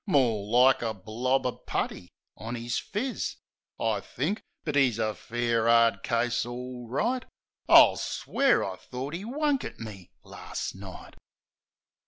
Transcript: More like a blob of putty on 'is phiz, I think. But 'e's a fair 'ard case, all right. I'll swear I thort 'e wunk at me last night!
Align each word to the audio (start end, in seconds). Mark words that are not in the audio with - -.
More 0.07 0.47
like 0.49 0.81
a 0.81 0.95
blob 0.95 1.45
of 1.45 1.67
putty 1.67 2.09
on 2.35 2.55
'is 2.55 2.79
phiz, 2.79 3.35
I 3.79 3.99
think. 3.99 4.41
But 4.63 4.75
'e's 4.75 4.97
a 4.97 5.13
fair 5.13 5.69
'ard 5.69 6.01
case, 6.01 6.43
all 6.43 6.87
right. 6.89 7.23
I'll 7.69 7.97
swear 7.97 8.63
I 8.63 8.77
thort 8.77 9.13
'e 9.13 9.23
wunk 9.23 9.63
at 9.63 9.77
me 9.79 10.09
last 10.23 10.73
night! 10.73 11.13